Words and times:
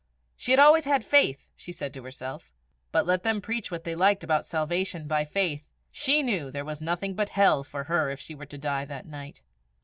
She 0.35 0.49
had 0.51 0.59
always 0.59 0.85
had 0.85 1.05
faith, 1.05 1.51
she 1.55 1.71
said 1.71 1.93
to 1.93 2.01
herself; 2.01 2.51
but 2.91 3.05
let 3.05 3.21
them 3.21 3.39
preach 3.39 3.69
what 3.69 3.83
they 3.83 3.93
liked 3.93 4.23
about 4.23 4.47
salvation 4.47 5.07
by 5.07 5.25
faith, 5.25 5.63
she 5.91 6.23
knew 6.23 6.49
there 6.49 6.65
was 6.65 6.81
nothing 6.81 7.13
but 7.13 7.29
hell 7.29 7.63
for 7.63 7.83
her 7.83 8.09
if 8.09 8.19
she 8.19 8.33
were 8.33 8.47
to 8.47 8.57
die 8.57 8.85
that 8.85 9.05
night. 9.05 9.43